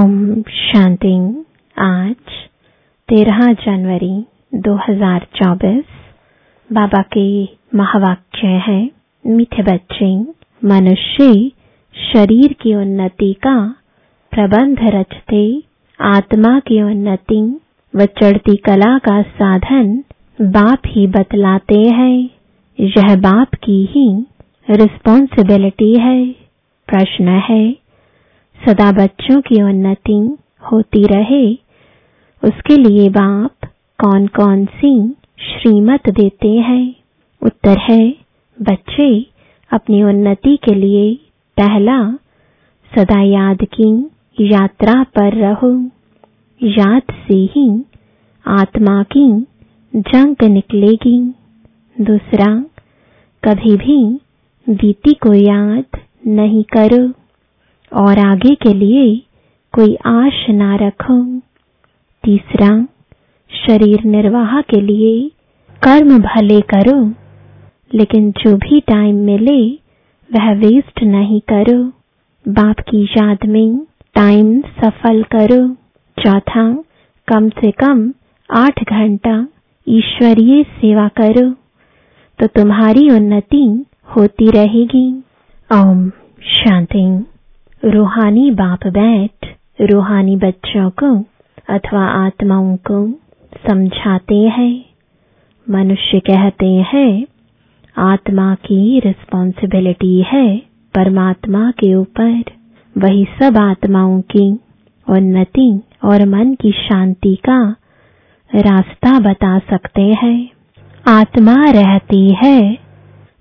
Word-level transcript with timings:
ओम 0.00 0.42
शांति। 0.42 1.44
आज 1.78 2.14
तेरह 3.08 3.52
जनवरी 3.52 4.24
2024 4.54 5.84
बाबा 6.72 7.02
के 7.02 7.44
महावाक्य 7.74 8.46
है, 8.46 8.90
मीठे 9.26 9.62
बच्चे, 9.62 10.20
मनुष्य 10.64 11.50
शरीर 12.12 12.52
की 12.52 12.74
उन्नति 12.74 13.32
का 13.32 13.74
प्रबंध 14.30 14.76
रचते, 14.80 15.62
आत्मा 16.00 16.60
की 16.60 16.82
उन्नति 16.82 17.60
व 17.96 18.04
चढ़ती 18.04 18.56
कला 18.56 18.98
का 18.98 19.22
साधन 19.22 20.04
बाप 20.40 20.78
ही 20.86 21.06
बतलाते 21.06 21.80
हैं। 21.80 22.30
यह 22.80 23.16
बाप 23.16 23.54
की 23.54 23.88
ही 23.90 24.26
रिस्पॉन्सिबिलिटी 24.70 25.94
है। 25.94 26.26
प्रश्न 26.88 27.28
है 27.28 27.89
सदा 28.68 28.92
बच्चों 28.92 29.40
की 29.40 29.62
उन्नति 29.62 30.36
होती 30.72 31.02
रहे। 31.04 31.54
उसके 32.44 32.76
लिए 32.76 33.08
बाप 33.08 33.52
कौन 34.00 34.26
कौन 34.26 34.64
सी 34.64 35.10
श्रीमत 35.38 36.10
देते 36.10 36.48
हैं? 36.48 36.94
उत्तर 37.42 37.78
है, 37.78 38.14
बच्चे, 38.62 39.26
अपनी 39.72 40.02
उन्नति 40.02 40.56
के 40.56 40.74
लिए 40.74 41.14
पहला 41.56 42.12
सदा 42.96 43.20
याद 43.22 43.58
की 43.62 44.10
यात्रा 44.40 45.02
पर 45.02 45.32
रहो। 45.32 45.84
याद 46.62 47.02
से 47.10 47.34
ही 47.34 47.84
आत्मा 48.46 49.02
की 49.02 49.46
जंग 49.96 50.36
निकलेगी। 50.42 51.34
दूसरा, 52.00 52.64
कभी 53.44 53.76
भी 53.76 54.20
बीती 54.68 55.14
को 55.14 55.34
याद 55.34 55.84
नहीं 56.26 56.64
करो। 56.64 57.19
और 57.92 58.18
आगे 58.18 58.54
के 58.54 58.74
लिए 58.74 59.22
कोई 59.72 59.94
आश 60.06 60.46
ना 60.50 60.76
रखो। 60.76 61.38
तीसरा, 62.24 62.86
शरीर 63.66 64.04
निर्वाह 64.04 64.60
के 64.60 64.80
लिए 64.80 65.30
कर्म 65.82 66.18
भले 66.18 66.60
करो, 66.60 67.12
लेकिन 67.94 68.30
जो 68.30 68.56
भी 68.56 68.80
टाइम 68.80 69.16
मिले, 69.16 69.70
वह 70.30 70.52
वेस्ट 70.52 71.02
नहीं 71.02 71.40
करो। 71.40 71.84
बाप 72.48 72.80
की 72.80 73.04
याद 73.04 73.38
में 73.46 73.86
टाइम 74.14 74.60
सफल 74.60 75.22
करो। 75.22 75.76
चौथा, 76.22 76.72
कम 77.28 77.48
से 77.48 77.70
कम 77.70 78.12
आठ 78.50 78.84
घंटा 78.90 79.48
ईश्वरीय 79.88 80.62
सेवा 80.62 81.08
करो। 81.08 81.50
तो 82.38 82.46
तुम्हारी 82.46 83.10
उन्नति 83.10 83.84
होती 84.16 84.50
रहेगी। 84.50 85.22
ओम, 85.72 86.10
शांति। 86.42 87.24
रूहानी 87.84 88.50
बाप 88.50 88.86
बैठ, 88.86 89.56
रूहानी 89.80 90.36
बच्चों 90.36 90.90
को 90.90 91.24
अथवा 91.74 92.04
आत्माओं 92.06 92.76
को 92.76 93.10
समझाते 93.68 94.34
हैं। 94.34 94.84
मनुष्य 95.70 96.20
कहते 96.20 96.66
हैं, 96.66 97.26
आत्मा 97.98 98.54
की 98.54 99.00
रिस्पॉन्सिबिलिटी 99.00 100.22
है 100.22 100.58
परमात्मा 100.94 101.70
के 101.70 101.94
ऊपर। 101.94 102.42
वही 102.98 103.26
सब 103.42 103.56
आत्माओं 103.56 104.20
की 104.20 104.52
उन्नति 105.08 105.80
और 106.04 106.26
मन 106.26 106.54
की 106.54 106.72
शांति 106.72 107.34
का 107.34 107.76
रास्ता 108.54 109.20
बता 109.20 109.58
सकते 109.58 110.02
हैं। 110.02 110.50
आत्मा 111.08 111.54
रहती 111.54 112.34
है, 112.44 112.78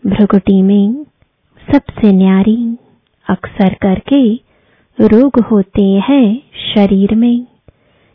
भ्रुकुटी 0.08 0.62
में 0.62 1.06
सबसे 1.72 2.12
न्यारी। 2.12 2.78
अक्सर 3.30 3.74
करके 3.74 4.22
रोग 4.98 5.40
होते 5.40 5.84
हैं 6.10 6.26
शरीर 6.66 7.16
में। 7.16 7.46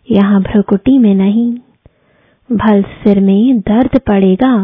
यहाँ 0.08 0.40
भ्रुकुटी 0.42 0.98
में 0.98 1.14
नहीं। 1.14 1.52
भल 2.50 2.82
सिर 2.82 3.20
में 3.20 3.60
दर्द 3.60 3.98
पड़ेगा, 3.98 4.56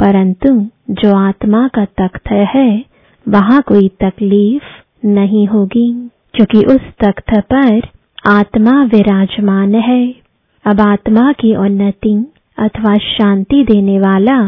परंतु 0.00 0.48
जो 0.90 1.14
आत्मा 1.16 1.68
का 1.68 1.84
तख्त 1.84 2.30
है, 2.30 2.84
वहाँ 3.26 3.62
कोई 3.62 3.88
तकलीफ़ 4.02 5.06
नहीं 5.06 5.46
होगी, 5.46 6.10
क्योंकि 6.34 6.58
उस 6.66 6.80
तख्त 7.00 7.38
पर 7.52 7.80
आत्मा 8.26 8.82
विराजमान 8.84 9.74
है। 9.74 10.14
अब 10.64 10.80
आत्मा 10.80 11.32
की 11.32 11.54
उन्नति 11.56 12.14
अथवा 12.58 12.94
शांति 12.94 13.62
देने 13.64 13.98
वाला 13.98 14.38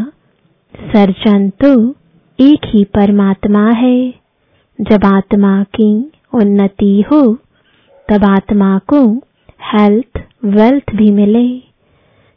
सर्जन 0.74 1.48
तो 1.50 1.90
एक 2.38 2.66
ही 2.66 2.84
परमात्मा 2.84 3.70
है। 3.70 4.25
जब 4.80 5.04
आत्मा 5.04 5.62
की 5.62 6.10
उन्नति 6.34 7.04
हो, 7.12 7.34
तब 8.08 8.24
आत्मा 8.24 8.78
को 8.78 9.14
हेल्थ 9.74 10.22
वेल्थ 10.44 10.94
भी 10.94 11.10
मिले। 11.10 11.58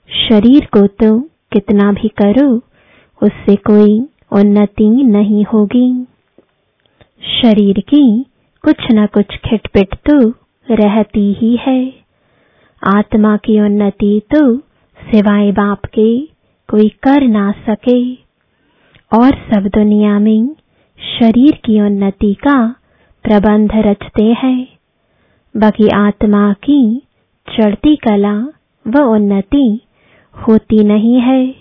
शरीर 0.09 0.65
को 0.65 0.87
तो 0.87 1.19
कितना 1.53 1.91
भी 1.91 2.07
करो, 2.07 2.55
उससे 3.23 3.55
कोई 3.55 3.99
उन्नति 4.31 4.89
नहीं 4.89 5.45
होगी। 5.45 6.03
शरीर 7.41 7.79
की 7.79 8.25
कुछ 8.63 8.75
न 8.91 9.05
कुछ 9.05 9.25
खिटपिट 9.25 9.95
तो 9.95 10.29
रहती 10.71 11.33
ही 11.33 11.55
है। 11.55 11.93
आत्मा 12.83 13.37
की 13.37 13.59
उन्नति 13.59 14.21
तो 14.35 14.57
सिवाय 14.99 15.51
बाप 15.51 15.85
के 15.85 16.21
कोई 16.69 16.89
कर 16.89 17.27
ना 17.27 17.51
सके। 17.51 18.13
और 19.17 19.31
सब 19.31 19.67
दुनिया 19.67 20.19
में 20.19 20.55
शरीर 20.99 21.51
की 21.51 21.81
उन्नति 21.81 22.33
का 22.33 22.75
प्रबंध 23.23 23.71
रचते 23.75 24.23
हैं। 24.23 24.67
बाकी 25.57 25.87
आत्मा 25.87 26.53
की 26.53 27.01
चढ़ती 27.47 27.95
कला 27.95 28.47
व 28.87 28.99
उन्नति 28.99 29.81
होती 30.47 30.83
नहीं 30.83 31.21
है। 31.21 31.55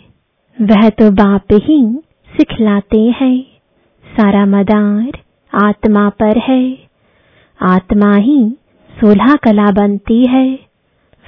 वह 0.60 0.88
तो 0.88 1.10
बाप 1.10 1.43
ही 1.53 1.98
सिखलाते 2.37 3.00
हैं। 3.00 3.43
सारा 4.16 4.47
मदार 4.47 5.19
आत्मा 5.65 6.09
पर 6.09 6.38
है। 6.38 6.78
आत्मा 7.62 8.16
ही 8.16 8.56
सोलह 8.91 9.34
कला 9.34 9.71
बनती 9.72 10.27
है। 10.27 10.59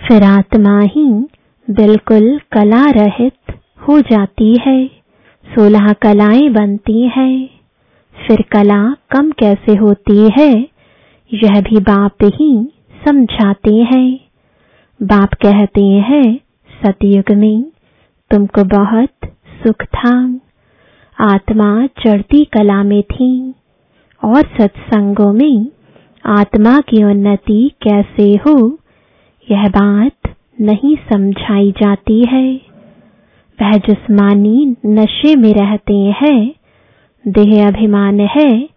फिर 0.09 0.23
आत्मा 0.23 0.81
ही 0.81 1.27
बिल्कुल 1.71 2.41
कला 2.53 2.91
रहित 2.91 3.55
हो 3.89 4.01
जाती 4.01 4.57
है। 4.67 4.87
सोलह 5.47 5.93
कलाएँ 5.93 6.49
बनती 6.51 7.03
हैं। 7.03 7.60
फिर 8.27 8.43
कला 8.43 8.97
कम 9.11 9.31
कैसे 9.31 9.75
होती 9.77 10.31
है? 10.39 10.69
यह 11.35 11.61
भी 11.61 11.81
बाप 11.81 12.17
ही 12.25 12.73
समझाते 13.09 13.75
हैं। 13.75 14.21
बाप 15.03 15.35
कहते 15.35 15.85
हैं, 15.85 16.41
सतयुग 16.83 17.37
में 17.37 17.65
तुमको 18.31 18.65
बहुत 18.65 19.29
सुख 19.63 19.85
था। 19.85 20.41
आत्मा 21.21 21.87
चढ़ती 21.87 22.45
कला 22.45 22.83
में 22.83 23.03
थी 23.03 23.55
और 24.25 24.43
सत्संगों 24.43 25.33
में 25.33 25.67
आत्मा 26.27 26.81
की 26.81 27.05
उन्नति 27.05 27.71
कैसे 27.83 28.33
हो, 28.37 28.79
यह 29.51 29.69
बात 29.69 30.35
नहीं 30.61 30.97
समझाई 30.97 31.71
जाती 31.71 32.25
है। 32.25 32.61
वह 33.59 33.73
जिस्मानी 33.73 34.77
नशे 34.87 35.37
में 35.37 35.55
रहते 35.55 35.95
हैं 35.95 36.60
देह 37.29 37.69
अभिमान 37.69 38.21
है। 38.21 38.69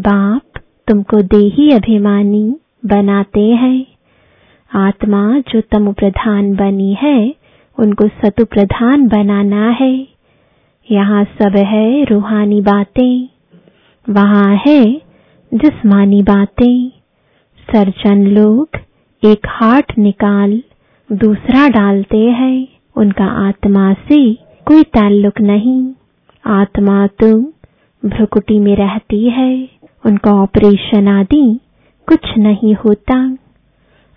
बाप 0.00 0.42
तुमको 0.88 1.22
देही 1.22 1.70
अभिमानी 1.70 2.56
बनाते 2.86 3.40
हैं। 3.40 3.86
आत्मा 4.74 5.38
जो 5.38 5.60
तमु 5.60 5.92
प्रधान 5.92 6.56
बनी 6.56 6.96
है, 7.02 7.34
उनको 7.78 8.08
सतु 8.08 8.44
प्रधान 8.44 9.08
बनाना 9.08 9.70
है। 9.70 10.08
यहाँ 10.90 11.24
सब 11.24 11.56
है 11.56 12.04
रूहानी 12.04 12.60
बातें। 12.60 13.28
वहाँ 14.10 14.56
है 14.56 15.02
जिस्मानी 15.54 16.22
बातें। 16.22 16.88
सर्जन 17.72 18.26
लोग 18.26 18.68
एक 19.24 19.46
हार्ट 19.46 19.98
निकाल 19.98 20.62
दूसरा 21.12 21.68
डालते 21.68 22.18
हैं। 22.18 22.68
उनका 22.96 23.24
आत्मा 23.24 23.92
से 23.92 24.34
कोई 24.34 24.82
ताल्लुक 24.82 25.40
नहीं। 25.40 25.92
आत्मा 26.46 27.06
तो 27.06 27.52
भ्रुकुटी 28.04 28.58
में 28.58 28.76
रहती 28.76 29.30
है, 29.30 29.68
उनका 30.06 30.30
ऑपरेशन 30.30 31.08
आदि 31.08 31.60
कुछ 32.08 32.38
नहीं 32.38 32.74
होता। 32.74 33.36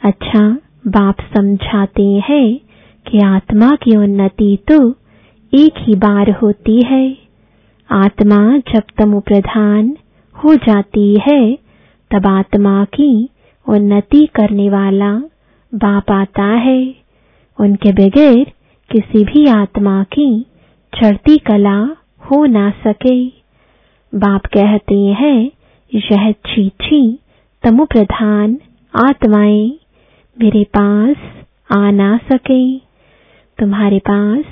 अच्छा 0.01 0.57
बाप 0.87 1.15
समझाते 1.37 2.03
हैं 2.03 2.59
कि 3.07 3.19
आत्मा 3.19 3.69
की 3.69 3.95
उन्नति 3.95 4.57
तो 4.71 4.91
एक 5.53 5.73
ही 5.77 5.95
बार 5.95 6.31
होती 6.31 6.81
है। 6.81 7.17
आत्मा 7.91 8.57
जब 8.57 8.83
तमु 8.97 9.19
प्रधान 9.19 9.97
हो 10.43 10.55
जाती 10.55 11.19
है, 11.29 11.55
तब 12.11 12.27
आत्मा 12.27 12.85
की 12.85 13.29
उन्नति 13.69 14.25
करने 14.35 14.69
वाला 14.69 15.11
बाप 15.75 16.11
आता 16.11 16.43
है। 16.43 16.95
उनके 17.59 17.91
बगैर 17.91 18.51
किसी 18.91 19.23
भी 19.23 19.47
आत्मा 19.47 20.03
की 20.03 20.45
चढ़ती 20.93 21.37
कला 21.37 21.95
हो 22.21 22.45
ना 22.45 22.69
सके। 22.69 23.40
बाप 24.15 24.45
कहते 24.45 24.95
हैं, 24.95 25.51
यह 25.95 26.31
छीछी 26.31 27.19
तमु 27.63 27.85
प्रधान, 27.85 28.57
आत्माएँ, 28.95 29.79
मेरे 30.41 30.63
पास 30.63 31.15
आ 31.77 31.91
ना 31.91 32.17
सके। 32.17 32.77
तुम्हारे 33.59 33.99
पास 33.99 34.43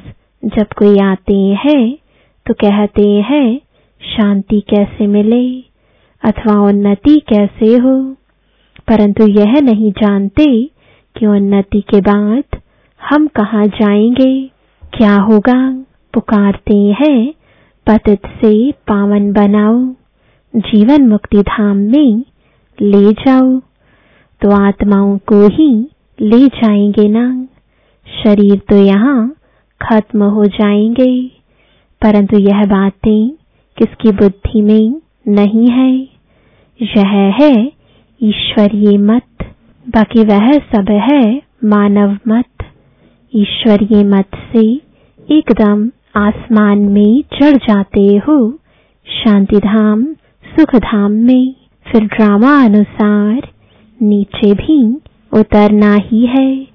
जब 0.45 0.67
कोई 0.77 0.99
आते 0.99 1.37
हैं 1.37 1.97
तो 2.45 2.53
कहते 2.53 3.07
हैं, 3.07 3.61
शांति 4.01 4.61
कैसे 4.69 5.07
मिले, 5.07 5.59
अथवा 6.23 6.61
उन्नति 6.61 7.21
कैसे 7.29 7.77
हो? 7.77 8.15
परंतु 8.87 9.27
यह 9.27 9.53
नहीं 9.61 9.91
जानते 9.91 10.45
कि 11.17 11.25
उन्नति 11.25 11.81
के 11.81 12.01
बाद 12.01 12.43
हम 13.01 13.27
कहा 13.27 13.65
जाएँगे। 13.65 14.47
क्या 14.93 15.15
होगा? 15.15 15.85
पुकारते 16.13 16.75
हैं 16.75 17.33
पतित 17.89 18.19
से 18.25 18.71
पावन 18.71 19.33
बनाओ, 19.33 19.95
जीवन 20.55 21.07
मुक्ति 21.07 21.37
धाम 21.37 21.77
में 21.77 22.23
ले 22.81 23.11
जाओ। 23.11 23.59
तो 24.41 24.51
आत्माओं 24.51 25.17
को 25.17 25.47
ही 25.47 25.87
ले 26.21 26.47
जाएँगे 26.47 27.07
ना 27.09 27.47
शरीर 28.07 28.61
तो 28.69 28.75
यहाँ 28.75 29.35
खत्म 29.81 30.23
हो 30.23 30.45
जाएँगे। 30.45 31.27
परंतु 32.01 32.39
यह 32.39 32.65
बातें 32.65 33.29
किसकी 33.77 34.11
बुद्धि 34.11 34.61
में 34.61 35.01
नहीं 35.27 35.67
है? 35.67 36.07
यह 36.81 37.35
है 37.41 37.71
ईश्वरीय 38.23 38.97
मत। 38.97 39.23
बाकी 39.87 40.23
वह 40.23 40.51
सब 40.53 40.89
है 40.91 41.41
मानव 41.63 42.17
मत। 42.27 42.65
ईश्वरीय 43.35 44.03
मत 44.03 44.25
से 44.25 44.65
एकदम 45.31 45.89
आसमान 46.15 46.79
में 46.79 47.23
चढ़ 47.33 47.57
जाते 47.57 48.17
हो 48.17 48.37
शांति 49.07 49.55
धाम 49.55 50.03
सुख 50.45 50.75
धाम 50.75 51.11
में। 51.11 51.55
फिर 51.85 52.05
ड्रामा 52.05 52.65
अनुसार 52.65 53.49
नीचे 54.01 54.53
भी 54.53 54.97
उतरना 55.33 55.93
ही 55.95 56.25
है। 56.25 56.67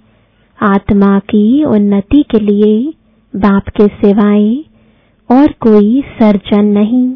आत्मा 0.63 1.19
की 1.19 1.65
उन्नति 1.65 2.25
के 2.31 2.41
लिए 2.41 2.93
बाप 3.37 3.69
के 3.69 3.87
सिवाय 3.87 4.57
और 5.31 5.53
कोई 5.61 6.01
सर्जन 6.01 6.65
नहीं। 6.65 7.15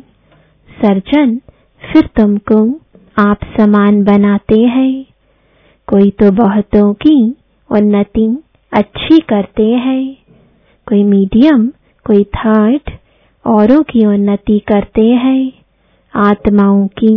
सर्जन 0.82 1.40
फिर 1.82 2.08
तुमको 2.16 2.80
आप 3.18 3.38
समान 3.60 4.02
बनाते 4.04 4.60
हैं। 4.60 5.04
कोई 5.86 6.10
तो 6.10 6.30
बहुतों 6.30 6.94
की 6.94 7.34
उन्नति 7.70 8.42
अच्छी 8.72 9.18
करते 9.18 9.66
हैं। 9.66 10.16
कोई 10.88 11.04
मीडियम 11.04 11.72
कोई 12.08 12.24
थर्ड 12.36 12.90
औरों 13.44 13.82
की 13.82 14.04
उन्नति 14.06 14.58
करते 14.58 15.04
हैं। 15.14 15.52
आत्माओं 16.14 16.86
की 16.98 17.14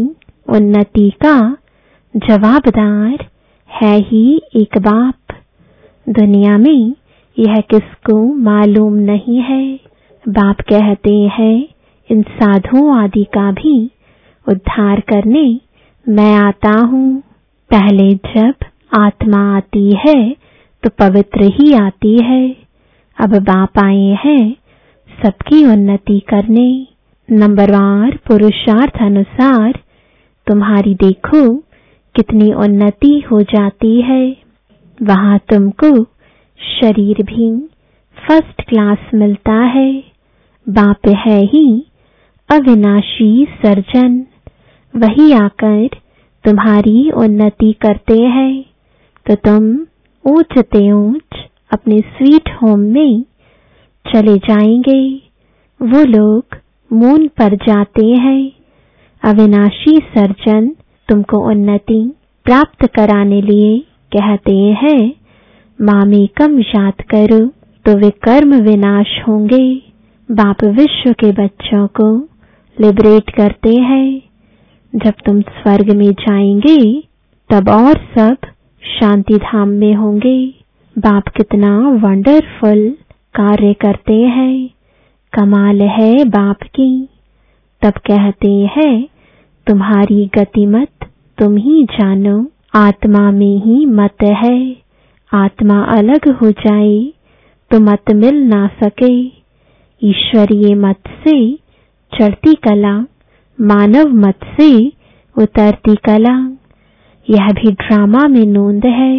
उन्नति 0.47 1.09
का 1.25 1.57
जवाबदार 2.15 3.25
है 3.69 3.97
ही 3.99 4.41
एक 4.55 4.77
बाप। 4.77 5.35
दुनिया 6.07 6.57
में 6.57 6.95
यह 7.37 7.59
किसको 7.69 8.17
मालूम 8.43 8.93
नहीं 8.93 9.37
है। 9.41 9.63
बाप 10.25 10.61
कहते 10.61 11.13
हैं, 11.33 11.67
इन 12.09 12.21
साधुओं 12.21 12.95
आदि 12.97 13.23
का 13.23 13.51
भी 13.51 13.75
उद्धार 14.47 14.99
करने 14.99 15.45
मैं 16.05 16.33
आता 16.35 16.77
हूँ। 16.81 17.21
पहले 17.71 18.13
जब 18.13 18.53
आत्मा 18.93 19.57
आती 19.57 19.91
है 19.97 20.35
तो 20.83 20.89
पवित्र 20.99 21.51
ही 21.53 21.73
आती 21.73 22.17
है। 22.23 22.55
अब 23.17 23.37
बाप 23.43 23.79
आए 23.79 24.17
हैं 24.25 24.55
सबकी 25.23 25.65
उन्नति 25.65 26.19
करने। 26.19 26.87
नंबरवार 27.31 28.19
पुरुषार्थ 28.27 28.97
अनुसार, 29.01 29.79
तुम्हारी 30.47 30.95
देखो 30.95 31.57
कितनी 32.15 32.53
उन्नति 32.53 33.23
हो 33.31 33.41
जाती 33.41 34.01
है। 34.01 34.37
वहाँ 35.03 35.39
तुमको 35.49 36.03
शरीर 36.59 37.23
भी 37.23 37.67
फ़र्स्ट 38.27 38.61
क्लास 38.69 38.97
मिलता 39.13 39.53
है। 39.53 40.03
बाप 40.69 41.07
है 41.07 41.41
ही 41.45 41.85
अविनाशी 42.51 43.47
सर्जन। 43.51 44.25
वही 44.95 45.31
आकर 45.31 45.89
तुम्हारी 46.43 47.11
उन्नति 47.11 47.73
करते 47.73 48.23
हैं। 48.23 48.65
तो 49.25 49.35
तुम 49.35 49.79
ऊंचते 50.31 50.91
ऊंच 50.91 51.45
अपने 51.73 51.99
स्वीट 51.99 52.49
होम 52.63 52.79
में 52.79 53.25
चले 54.05 54.37
जाएँगे। 54.37 55.01
वो 55.81 56.03
लोग 56.05 56.57
मून 56.93 57.27
पर 57.27 57.55
जाते 57.55 58.05
हैं। 58.05 58.51
अविनाशी 59.23 59.97
सर्जन 59.97 60.75
तुमको 61.07 61.37
उन्नति 61.49 62.11
प्राप्त 62.45 62.85
कराने 62.85 63.41
लिए 63.41 63.79
कहते 64.15 64.55
हैं। 64.55 65.13
मामेकम 65.79 66.59
याद 66.59 67.01
करो 67.01 67.45
तो 67.85 67.97
वे 67.97 68.09
कर्म 68.09 68.53
विनाश 68.55 69.07
होंगे। 69.27 69.81
बाप 70.31 70.63
विश्व 70.63 71.11
के 71.13 71.31
बच्चों 71.31 71.87
को 71.87 72.15
लिबरेट 72.77 73.29
करते 73.29 73.75
हैं। 73.75 74.21
जब 74.95 75.13
तुम 75.25 75.41
स्वर्ग 75.41 75.91
में 75.91 76.11
जाएँगे, 76.11 77.03
तब 77.49 77.69
और 77.69 77.97
सब 78.17 78.37
शांति 78.99 79.37
धाम 79.37 79.69
में 79.69 79.93
होंगे। 79.93 80.47
बाप 80.95 81.27
कितना 81.27 81.77
वंडरफुल 82.03 82.97
कार्य 83.33 83.73
करते 83.73 84.13
हैं, 84.13 84.69
कमाल 85.33 85.81
है 85.81 86.25
बाप 86.25 86.63
की। 86.63 87.07
तब 87.81 87.91
कहते 87.91 88.51
हैं, 88.75 89.07
तुम्हारी 89.67 90.25
गतिमत 90.37 90.89
तुम 91.37 91.57
ही 91.57 91.83
जानो, 91.83 92.45
आत्मा 92.75 93.31
में 93.31 93.55
ही 93.57 93.85
मत 93.85 94.23
है। 94.23 94.75
आत्मा 95.33 95.83
अलग 95.83 96.29
हो 96.31 96.51
जाए 96.51 97.13
तो 97.71 97.79
मत 97.79 98.11
मिल 98.11 98.41
ना 98.43 98.69
सके। 98.83 99.13
ईश्वरीय 100.01 100.75
मत 100.75 100.99
से 101.27 101.53
चढ़ती 102.11 102.53
कला, 102.53 102.95
मानव 103.61 104.07
मत 104.07 104.39
से 104.59 104.87
उतरती 105.35 105.95
कला। 105.95 106.35
यह 107.29 107.47
भी 107.47 107.71
ड्रामा 107.71 108.27
में 108.27 108.45
नोंद 108.45 108.85
है। 108.85 109.15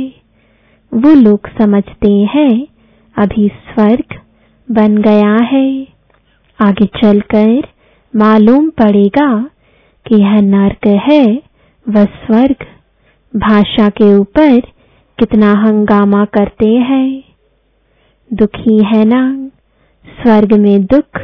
वो 0.92 1.14
लोग 1.14 1.48
समझते 1.58 2.12
हैं 2.12 2.66
अभी 3.18 3.48
स्वर्ग 3.48 4.20
बन 4.70 4.96
गया 4.98 5.36
है। 5.36 5.86
आगे 6.60 6.86
चलकर 6.86 7.62
मालूम 8.16 8.70
पड़ेगा 8.70 9.50
कि 10.06 10.20
यह 10.20 10.40
नर्क 10.40 10.86
है 10.86 11.42
व 11.88 12.04
स्वर्ग। 12.04 12.56
भाषा 13.36 13.88
के 13.88 14.14
ऊपर 14.16 14.60
कितना 15.18 15.52
हंगामा 15.52 16.24
करते 16.24 16.68
हैं। 16.68 17.22
दुखी 18.32 18.84
है 18.84 19.04
ना? 19.04 19.50
स्वर्ग 20.06 20.52
में 20.52 20.84
दुख 20.84 21.20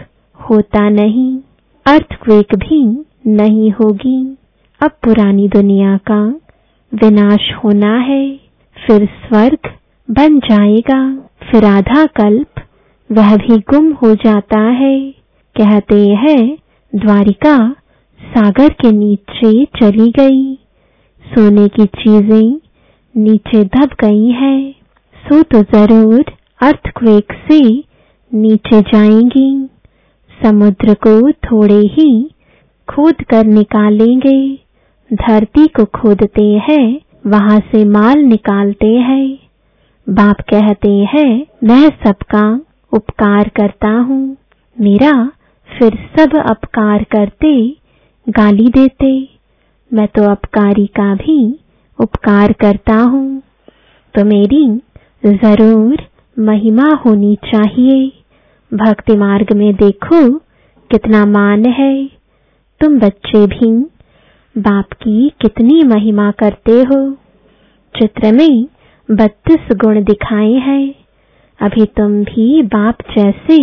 होता 0.51 0.89
नहीं। 0.89 1.39
अर्थक्वेक 1.87 2.55
भी 2.55 3.05
नहीं 3.27 3.71
होगी। 3.71 4.37
अब 4.83 4.91
पुरानी 4.91 5.49
दुनिया 5.49 5.97
का 5.97 6.25
विनाश 6.95 7.53
होना 7.65 7.97
है। 7.97 8.37
फिर 8.87 9.07
स्वर्ग 9.07 9.59
बन 10.09 10.39
जाएगा। 10.39 11.01
फिर 11.43 11.65
आधा 11.65 12.05
कल्प 12.07 12.61
वह 13.11 13.37
भी 13.37 13.59
गुम 13.71 13.93
हो 13.93 14.15
जाता 14.15 14.61
है। 14.61 15.11
कहते 15.57 16.01
हैं, 16.09 16.59
द्वारिका 16.93 17.57
सागर 18.21 18.69
के 18.69 18.93
नीचे 18.93 19.65
चली 19.65 20.11
गई। 20.11 20.55
सोने 21.25 21.67
की 21.69 21.85
चीज़ें 21.85 22.61
नीचे 23.15 23.65
दब 23.65 23.91
गई 24.01 24.31
है। 24.31 24.71
सो 25.17 25.43
तो 25.43 25.63
ज़रूर 25.63 26.25
अर्थक्वेक 26.61 27.33
से 27.51 27.61
नीचे 28.33 28.81
जाएँगी। 28.83 29.51
समुद्र 30.45 30.95
को 31.07 31.31
थोड़े 31.31 31.81
ही 31.95 32.09
खोद 32.89 33.23
कर 33.23 33.45
निकालेंगे। 33.45 34.39
धरती 35.11 35.67
को 35.67 35.85
खोदते 35.85 36.43
हैं, 36.43 37.01
वहाँ 37.27 37.59
से 37.61 37.85
माल 37.85 38.19
निकालते 38.19 38.87
हैं। 38.87 39.48
बाप 40.11 40.37
कहते 40.41 40.91
हैं, 40.91 41.47
मैं 41.65 41.89
सबका 41.89 42.61
उपकार 42.93 43.49
करता 43.49 43.89
हूँ। 43.89 44.37
मेरा 44.81 45.33
फिर 45.69 46.09
सब 46.19 46.37
अपकार 46.37 47.03
करते, 47.05 47.77
गाली 48.29 48.69
देते। 48.69 49.29
मैं 49.93 50.09
तो 50.09 50.23
अपकारी 50.23 50.87
का 50.87 51.15
भी 51.15 51.59
उपकार 52.01 52.53
करता 52.53 52.95
हूँ। 52.95 53.43
तो 54.15 54.25
मेरी 54.25 54.81
ज़रूर 55.27 56.03
महिमा 56.39 56.89
होनी 57.07 57.37
चाहिए। 57.45 58.13
भक्ति 58.75 59.17
मार्ग 59.17 59.53
में 59.53 59.75
देखो 59.75 60.39
कितना 60.91 61.27
मान 61.27 61.67
है। 61.67 62.11
तुम 62.81 62.99
बच्चे 62.99 63.47
भी 63.47 63.73
बाप 64.59 64.93
की 64.93 65.29
कितनी 65.29 65.83
महिमा 65.85 66.31
करते 66.31 66.73
हो। 66.73 67.13
चित्र 67.95 68.33
में 68.33 68.67
बत्तीस 69.09 69.69
गुण 69.77 70.03
दिखाए 70.05 70.53
हैं। 70.63 70.95
अभी 71.61 71.85
तुम 71.97 72.13
भी 72.25 72.63
बाप 72.65 72.99
जैसे 73.11 73.59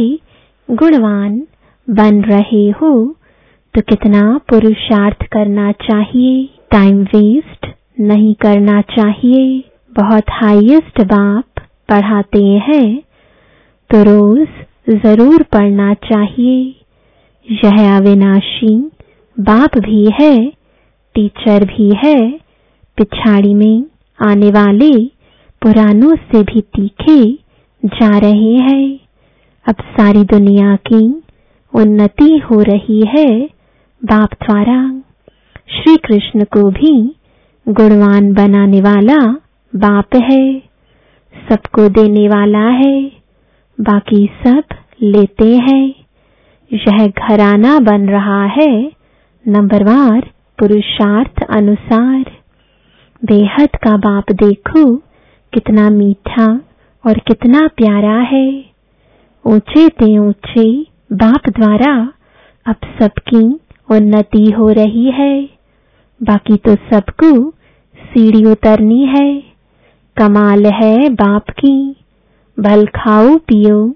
गुणवान 0.70 1.42
बन 1.88 2.22
रहे 2.24 2.70
हो। 2.72 2.92
तो 3.76 3.82
कितना 3.84 4.22
पुरुषार्थ 4.50 5.24
करना 5.34 5.72
चाहिए 5.82 6.46
टाइम 6.72 7.02
वेस्ट 7.06 7.68
नहीं 8.02 8.34
करना 8.42 8.82
चाहिए। 8.90 9.64
बहुत 9.94 10.32
हाईएस्ट 10.34 11.02
बाप 11.04 11.62
पढ़ाते 11.90 12.44
हैं 12.64 12.88
तो 13.90 14.04
रोज 14.04 14.48
ज़रूर 14.98 15.44
पढ़ना 15.54 15.94
चाहिए। 16.04 16.58
यह 17.48 17.96
अविनाशी 17.96 18.76
बाप 19.38 19.78
भी 19.80 20.06
है 20.14 20.36
टीचर 21.16 21.66
भी 21.66 21.92
है, 21.96 22.18
पिछाड़ी 22.98 23.54
में 23.54 23.84
आने 24.20 24.50
वाले 24.52 24.92
पुरानों 25.62 26.16
से 26.16 26.44
भी 26.44 26.62
तीखे 26.62 27.34
जा 27.86 28.18
रहे 28.18 28.56
हैं। 28.56 29.00
अब 29.68 29.76
सारी 29.82 30.24
दुनिया 30.24 30.76
की 30.76 31.22
उन्नति 31.74 32.38
हो 32.38 32.62
रही 32.62 33.04
है 33.08 33.50
बाप 34.06 34.30
द्वारा। 34.34 35.02
श्री 35.70 35.96
कृष्ण 35.96 36.44
को 36.44 36.70
भी 36.70 37.16
गुणवान 37.70 38.34
बनाने 38.34 38.82
वाला 38.82 39.18
बाप 39.76 40.16
है। 40.16 40.60
सबको 41.50 41.90
देने 41.90 42.28
वाला 42.28 42.68
है। 42.70 43.12
बाकी 43.82 44.30
सब 44.48 44.64
लेते 45.02 45.56
हैं। 45.56 45.94
यह 46.74 47.08
घराना 47.08 47.80
बन 47.80 48.10
रहा 48.10 48.46
है 48.46 48.92
नंबरवार 49.48 50.22
पुरुषार्थ 50.60 51.44
अनुसार। 51.44 52.24
बेहद 53.26 53.70
का 53.70 53.98
बाप 53.98 54.32
देखो 54.32 55.05
कितना 55.56 55.90
मीठा 55.90 56.62
और 57.06 57.18
कितना 57.18 57.68
प्यारा 57.68 58.18
है। 58.22 58.66
ऊँचे 59.46 59.90
ते 59.90 60.18
ऊँचे 60.18 60.82
बाप 61.14 61.50
द्वारा 61.50 62.14
अब 62.66 62.76
सबकी 63.02 63.60
उन्नति 63.92 64.52
हो 64.52 64.70
रही 64.70 65.12
है। 65.12 65.50
बाकी 66.24 66.56
तो 66.56 66.76
सबको 66.76 67.50
सीढ़ी 67.98 68.46
उतरनी 68.46 69.06
है। 69.06 69.44
कमाल 70.18 70.66
है 70.66 71.10
बाप 71.10 71.50
की। 71.50 71.96
भल 72.60 72.86
खाओ, 72.86 73.36
पियो, 73.38 73.96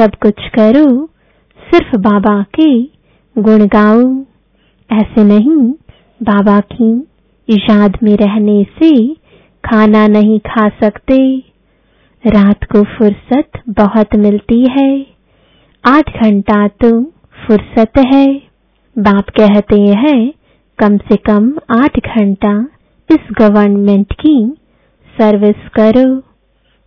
सब 0.00 0.10
कुछ 0.22 0.34
करो, 0.58 1.06
सिर्फ़ 1.70 1.96
बाबा 1.96 2.42
के 2.42 2.82
गुण 3.38 3.66
गाओ। 3.66 4.20
ऐसे 4.92 5.24
नहीं 5.24 5.72
बाबा 6.22 6.60
की 6.60 7.06
याद 7.50 7.98
में 8.02 8.16
रहने 8.16 8.66
से 8.82 9.16
खाना 9.66 10.06
नहीं 10.06 10.38
खा 10.38 10.68
सकते। 10.68 11.38
रात 12.26 12.64
को 12.64 12.82
फुर्सत 12.82 13.50
बहुत 13.68 14.16
मिलती 14.16 14.66
है। 14.70 15.06
आठ 15.84 16.24
घंटा 16.24 16.68
तो 16.68 17.02
फुर्सत 17.46 17.92
है। 18.14 18.42
बाप 18.98 19.24
कहते 19.40 19.80
हैं, 19.80 20.32
कम 20.78 20.96
से 20.96 21.16
कम 21.16 21.52
आठ 21.70 21.98
घंटा 21.98 22.68
इस 23.10 23.18
गवर्नमेंट 23.38 24.12
की 24.12 24.56
सर्विस 25.20 25.68
करो। 25.68 26.22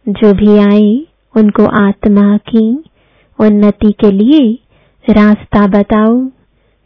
जो 0.08 0.34
भी 0.34 0.58
आए, 0.58 1.06
उनको 1.38 1.66
आत्मा 1.66 2.38
की 2.38 2.84
उन्नति 3.40 3.92
के 3.92 4.12
लिए 4.12 4.60
रास्ता 5.10 5.68
बताओ। 5.68 6.30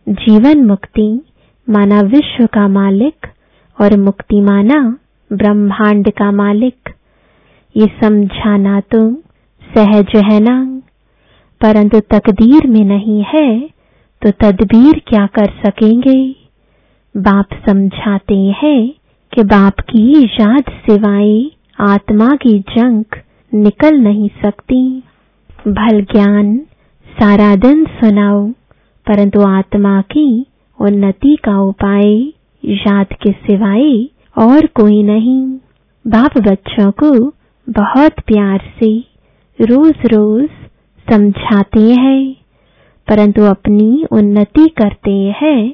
जीवन 0.10 0.66
मुक्ति 0.66 1.22
माना 1.70 2.02
विश्व 2.02 2.46
का 2.46 2.68
मालिक 2.68 3.28
और 3.82 3.98
मुक्ति 3.98 4.42
माना 4.42 4.98
ब्रह्मांड 5.32 6.10
का 6.12 6.32
मालिक। 6.32 6.90
ये 7.76 7.88
समझाना 8.04 8.80
तो 8.92 9.00
सहज 9.62 10.12
है 10.16 10.40
ना? 10.40 10.58
परंतु 11.62 12.00
तकदीर 12.00 12.68
में 12.68 12.84
नहीं 12.86 13.24
है 13.28 13.48
तो 14.22 14.32
तदबीर 14.32 15.02
क्या 15.08 15.26
कर 15.26 15.46
सकेंगे? 15.66 16.36
बाप 17.16 17.54
समझाते 17.68 18.36
हैं 18.36 18.82
कि 19.34 19.44
बाप 19.44 19.80
की 19.80 20.04
याद 20.42 20.72
सिवाय 20.86 21.46
आत्मा 21.80 22.30
की 22.36 22.60
जंग 22.60 23.04
निकल 23.54 24.00
नहीं 24.00 24.30
सकती। 24.42 24.82
भल 25.68 26.02
ज्ञान, 26.02 26.58
सारा 27.08 27.56
दिन 27.56 27.86
सुनाओ, 27.86 28.48
परंतु 29.08 29.42
आत्मा 29.42 30.02
की 30.02 30.46
उन्नति 30.80 31.36
का 31.44 31.60
उपाय 31.62 32.14
याद 32.64 33.14
के 33.14 33.32
सिवाय 33.32 34.10
और 34.36 34.66
कोई 34.76 35.02
नहीं। 35.04 35.42
बाप 36.06 36.38
बच्चों 36.38 36.92
को 36.92 37.12
बहुत 37.68 38.20
प्यार 38.20 38.72
से 38.80 38.98
रोज 39.60 40.06
रोज 40.06 40.50
समझाते 41.08 41.82
हैं, 41.94 42.34
परंतु 43.08 43.44
अपनी 43.44 44.06
उन्नति 44.12 44.68
करते 44.78 45.12
हैं 45.38 45.74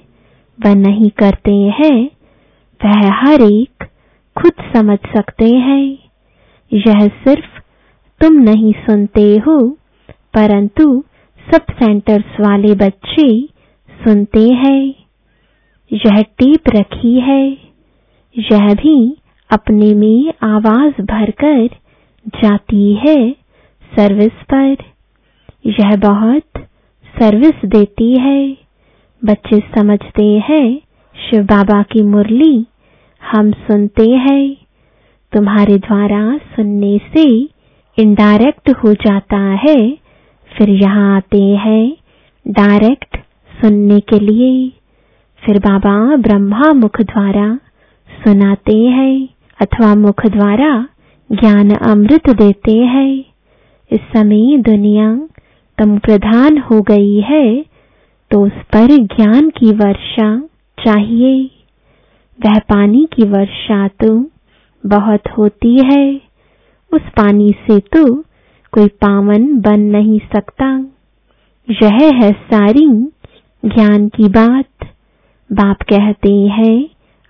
व 0.60 0.74
नहीं 0.78 1.10
करते 1.20 1.54
हैं, 1.78 2.10
वह 2.82 3.12
हर 3.14 3.42
एक 3.42 3.84
खुद 4.36 4.64
समझ 4.76 4.98
सकते 5.18 5.50
हैं। 5.58 5.86
यह 6.72 7.08
सिर्फ़ 7.24 7.60
तुम 8.22 8.34
नहीं 8.42 8.74
सुनते 8.82 9.26
हो, 9.38 9.58
परंतु 10.34 11.04
सब 11.48 11.74
सेंटर्स 11.74 12.40
वाले 12.40 12.74
बच्चे 12.76 13.30
सुनते 14.00 14.48
हैं। 14.54 14.84
यह 15.92 16.22
टेप 16.22 16.70
रखी 16.76 17.20
है। 17.20 17.69
यह 18.38 18.74
भी 18.74 19.18
अपने 19.54 19.94
में 19.94 20.34
आवाज़ 20.44 21.02
भरकर 21.02 21.68
जाती 22.28 22.94
है 22.94 23.32
सर्विस 23.96 24.34
पर। 24.54 24.78
यह 25.66 25.96
बहुत 25.96 26.44
सर्विस 27.20 27.66
देती 27.66 28.20
है। 28.20 28.58
बच्चे 29.26 29.60
समझते 29.60 30.26
हैं, 30.26 30.82
शिव 31.30 31.44
बाबा 31.44 31.84
की 31.84 32.04
मुरली 32.04 32.66
हम 33.32 33.52
सुनते 33.52 34.10
हैं। 34.10 34.56
तुम्हारे 35.34 35.78
द्वारा 35.78 36.38
सुनने 36.38 36.98
से 36.98 37.50
इनडायरेक्ट 37.98 38.70
हो 38.70 38.94
जाता 38.94 39.38
है। 39.38 39.92
फिर 40.58 40.70
यहाँ 40.70 41.16
आते 41.16 41.44
हैं 41.44 41.98
डायरेक्ट 42.48 43.18
सुनने 43.62 44.00
के 44.00 44.20
लिए। 44.20 44.70
फिर 45.46 45.60
बाबा 45.60 46.16
ब्रह्मा 46.16 46.74
मुख 46.74 47.02
द्वारा 47.02 47.60
सुनाते 48.10 48.78
हैं, 48.88 49.30
अथवा 49.60 49.94
मुख 49.96 50.26
द्वारा 50.28 50.72
ज्ञान 51.30 51.70
अमृत 51.72 52.30
देते 52.32 52.78
हैं। 52.86 53.12
इस 53.92 54.00
समय 54.14 54.58
दुनिया 54.62 55.14
तम 55.78 55.98
प्रधान 55.98 56.58
हो 56.62 56.82
गई 56.82 57.20
है 57.22 57.46
तो 58.32 58.42
उस 58.46 58.58
पर 58.74 58.96
ज्ञान 59.08 59.50
की 59.50 59.72
वर्षा 59.74 60.30
चाहिए। 60.78 61.50
वह 62.40 62.60
पानी 62.70 63.08
की 63.14 63.24
वर्षा 63.30 63.88
तो 64.02 64.14
बहुत 64.84 65.30
होती 65.38 65.76
है, 65.86 66.06
उस 66.92 67.02
पानी 67.18 67.50
से 67.62 67.80
तो 67.96 68.04
कोई 68.74 68.88
पावन 69.02 69.48
बन 69.62 69.80
नहीं 69.92 70.20
सकता। 70.36 70.68
यह 71.68 71.98
है 72.16 72.32
सारी 72.46 72.88
ज्ञान 73.64 74.08
की 74.10 74.30
बात। 74.30 74.88
बाप 75.50 75.82
कहते 75.84 76.34
हैं 76.50 76.78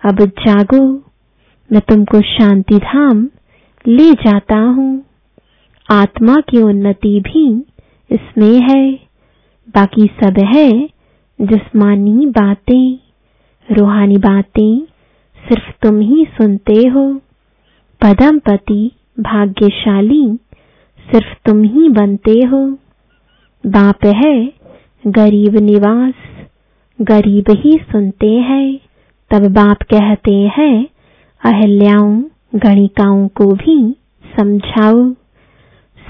अब 0.04 0.18
जागो, 0.20 1.02
मैं 1.72 1.80
तुमको 1.80 2.20
शांति 2.20 2.74
धाम 2.74 3.28
ले 3.88 4.12
जाता 4.12 4.56
हूँ। 4.56 5.02
आत्मा 5.90 6.36
की 6.36 6.62
उन्नति 6.62 7.20
भी 7.20 7.64
इसमें 8.10 8.60
है। 8.60 8.92
बाकी 9.68 10.06
सब 10.06 10.38
है 10.38 10.82
जिस्मानी 11.40 12.26
बातें, 12.26 12.98
रूहानी 13.72 14.16
बातें 14.16 14.80
सिर्फ़ 15.48 15.86
तुम 15.86 16.00
ही 16.00 16.24
सुनते 16.24 16.86
हो। 16.88 17.20
पदम 18.00 18.38
पति 18.38 18.90
भाग्यशाली 19.20 20.38
सिर्फ़ 21.12 21.48
तुम 21.48 21.62
ही 21.62 21.88
बनते 21.88 22.44
हो। 22.44 22.78
बाप 23.66 24.04
है 24.04 24.52
गरीब 25.06 25.56
निवास, 25.56 26.14
गरीब 27.00 27.44
ही 27.50 27.78
सुनते 27.92 28.30
हैं। 28.30 28.89
तब 29.30 29.46
बाप 29.46 29.76
कहते 29.82 30.34
हैं, 30.34 30.86
अहल्याओं, 31.44 32.22
गणिकाओं 32.56 33.28
को 33.28 33.46
भी 33.46 33.96
समझाओ। 34.40 35.12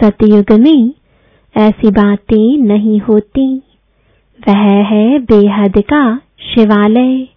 सतयुग 0.02 0.60
में 0.60 0.94
ऐसी 1.56 1.90
बातें 1.90 2.58
नहीं 2.58 3.00
होती। 3.00 3.62
वह 4.48 4.58
है 4.62 5.18
बेहद 5.18 5.78
का 5.78 6.16
शिवालय। 6.40 7.28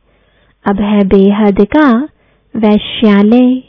अब 0.65 0.79
है 0.81 1.03
बेहद 1.03 1.61
का 1.61 2.07
वैश्यालय। 2.55 3.63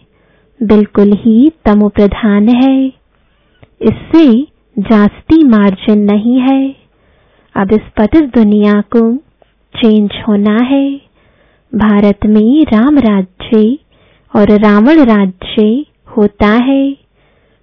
बिल्कुल 0.62 1.12
ही 1.12 1.52
तमो 1.64 1.88
प्रधान 1.88 2.48
है। 2.48 2.86
इससे 3.82 4.42
जास्ती 4.78 5.44
मार्जिन 5.44 5.98
नहीं 5.98 6.40
है। 6.40 6.76
अब 7.56 7.72
इस 7.72 7.80
पतित 7.98 8.24
दुनिया 8.24 8.80
को 8.80 9.16
चेंज 9.76 10.10
होना 10.28 10.58
है। 10.62 11.03
भारत 11.74 12.26
में 12.26 12.64
राम 12.64 12.98
राज्य 12.98 13.78
और 14.36 14.50
रावण 14.58 15.04
राज्य 15.04 15.84
होता 16.16 16.48
है। 16.48 16.96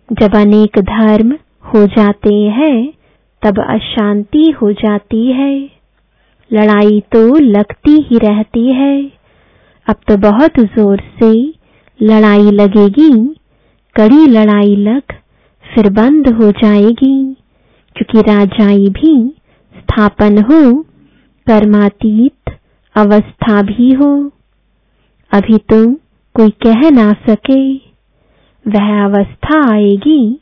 जब 0.10 0.36
अनेक 0.36 0.80
धर्म 0.80 1.32
हो 1.65 1.86
जाते 1.88 2.34
हैं, 2.36 2.94
तब 3.41 3.60
अशांति 3.70 4.50
हो 4.62 4.72
जाती 4.72 5.25
है। 5.32 5.70
लड़ाई 6.51 7.00
तो 7.00 7.36
लगती 7.36 7.91
ही 7.91 8.18
रहती 8.18 8.68
है। 8.74 9.12
अब 9.88 9.96
तो 10.08 10.18
बहुत 10.18 10.60
ज़ोर 10.60 11.01
से 11.20 11.32
लड़ाई 12.01 12.51
लगेगी। 12.51 13.36
कड़ी 13.96 14.27
लड़ाई 14.27 14.75
लग 14.75 15.01
फिर 15.65 15.89
बंद 15.89 16.27
हो 16.27 16.51
जाएगी। 16.51 17.36
क्योंकि 17.96 18.32
राजाई 18.32 18.88
भी 18.88 19.36
स्थापन 19.77 20.38
हो 20.38 20.84
कर्मातीत 21.48 22.53
अवस्था 22.96 23.62
भी 23.62 23.92
हो। 23.94 24.12
अभी 25.32 25.58
तो 25.58 25.86
कोई 26.36 26.50
कह 26.50 26.90
ना 26.92 27.12
सके। 27.30 27.76
वह 28.66 29.04
अवस्था 29.04 29.60
आएगी 29.74 30.40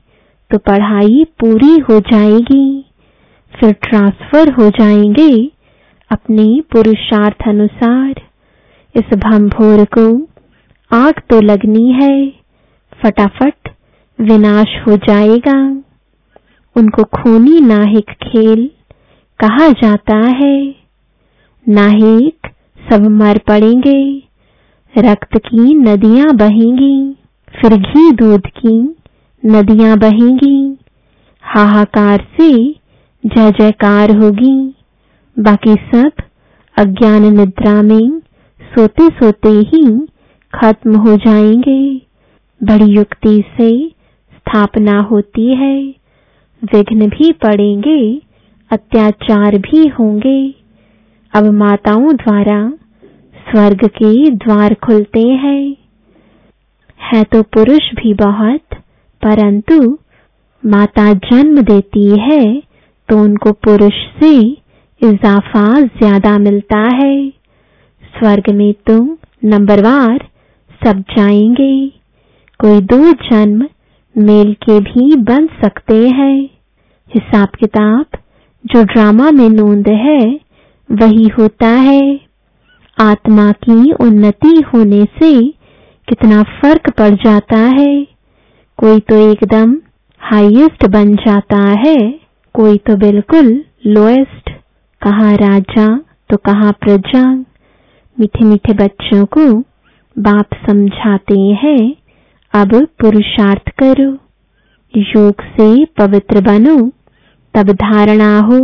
तो 0.51 0.57
पढ़ाई 0.57 1.23
पूरी 1.39 1.77
हो 1.79 1.99
जाएगी। 1.99 2.85
फिर 3.53 3.73
ट्रांसफ़र 3.73 4.51
हो 4.53 4.69
जाएँगे 4.69 5.51
अपने 6.11 6.61
पुरुषार्थ 6.71 7.47
अनुसार। 7.47 8.21
इस 8.95 9.17
भंभोर 9.17 9.85
को 9.97 10.07
आग 10.91 11.21
तो 11.29 11.41
लगनी 11.41 11.91
है। 11.91 12.29
फटाफट 13.03 13.69
विनाश 14.19 14.67
हो 14.87 14.95
जाएगा। 14.97 15.59
उनको 16.75 17.03
खूनी 17.03 17.59
नाहिक 17.59 18.09
खेल 18.23 18.69
कहा 19.39 19.69
जाता 19.69 20.17
है। 20.17 20.75
नाहिक 21.65 22.38
सब 22.89 23.01
मर 23.01 23.37
पड़ेंगे। 23.37 24.23
रक्त 24.97 25.37
की 25.37 25.75
नदियाँ 25.75 26.35
बहेंगी, 26.35 27.15
फिर 27.61 27.77
घी 27.77 28.11
दूध 28.11 28.41
की 28.41 28.95
नदियाँ 29.45 29.97
बहेंगी। 29.97 30.77
हाहाकार 31.41 32.27
से 32.39 32.71
जय 33.25 33.51
जयकार 33.51 34.15
होगी। 34.15 34.73
बाकी 35.39 35.73
सब 35.73 36.11
अज्ञान 36.77 37.37
निद्रा 37.37 37.81
में 37.81 38.19
सोते 38.61 39.07
सोते 39.07 39.49
ही 39.49 40.07
खत्म 40.55 40.95
हो 40.95 41.15
जाएँगे। 41.15 42.01
बड़ी 42.63 42.85
युक्ति 42.85 43.43
से 43.57 43.89
स्थापना 44.35 45.01
होती 45.01 45.55
है। 45.55 45.83
विघ्न 46.63 47.09
भी 47.09 47.31
पड़ेंगे, 47.31 48.21
अत्याचार 48.71 49.57
भी 49.57 49.87
होंगे। 49.87 50.58
अब 51.33 51.45
माताओं 51.53 52.13
द्वारा 52.15 52.59
स्वर्ग 53.43 53.85
के 53.95 54.29
द्वार 54.37 54.73
खुलते 54.85 55.21
हैं। 55.37 55.75
है 56.99 57.23
तो 57.23 57.41
पुरुष 57.47 57.89
भी 57.95 58.13
बहुत, 58.13 58.75
परंतु 59.23 59.77
माता 60.63 61.11
जन्म 61.13 61.61
देती 61.63 62.07
है 62.21 62.41
तो 63.09 63.17
उनको 63.17 63.51
पुरुष 63.59 63.93
से 64.19 64.33
इजाफा 65.01 65.65
ज़्यादा 65.81 66.37
मिलता 66.39 66.79
है। 66.95 67.29
स्वर्ग 68.13 68.49
में 68.55 68.73
तुम 68.87 69.07
नंबरवार 69.45 70.27
सब 70.81 71.03
जाएँगे। 71.09 71.73
कोई 72.59 72.81
दो 72.87 73.01
जन्म 73.23 73.65
मेल 74.15 74.53
के 74.63 74.79
भी 74.81 75.15
बन 75.23 75.47
सकते 75.63 75.95
हैं। 76.09 76.37
हिसाब 77.11 77.55
किताब, 77.59 78.05
जो 78.65 78.83
ड्रामा 78.85 79.31
में 79.31 79.49
नोंद 79.51 79.87
है 79.99 80.21
वही 80.89 81.27
होता 81.27 81.67
है। 81.67 82.19
आत्मा 82.97 83.51
की 83.51 83.91
उन्नति 83.91 84.63
होने 84.73 85.03
से 85.03 85.47
कितना 86.07 86.43
फ़र्क 86.43 86.89
पड़ 86.89 87.13
जाता 87.15 87.57
है। 87.57 88.07
कोई 88.77 88.99
तो 88.99 89.15
एकदम 89.31 89.75
हाईएस्ट 90.21 90.85
बन 90.87 91.15
जाता 91.15 91.61
है, 91.79 91.97
कोई 92.53 92.77
तो 92.77 92.95
बिल्कुल 92.95 93.63
लोएस्ट 93.85 94.49
कहा 95.01 95.31
राजा 95.35 95.87
तो 96.29 96.37
कहा 96.37 96.71
प्रजा। 96.71 97.23
मीठे 98.17 98.45
मीठे 98.45 98.73
बच्चों 98.73 99.25
को 99.25 99.45
बाप 100.15 100.49
समझाते 100.69 101.39
हैं, 101.39 101.95
अब 102.53 102.75
पुरुषार्थ 102.99 103.69
करो। 103.69 104.11
योग 104.93 105.41
से 105.41 105.85
पवित्र 105.85 106.41
बनो, 106.41 106.77
तब 107.53 107.71
धारणा 107.71 108.39
हो। 108.39 108.59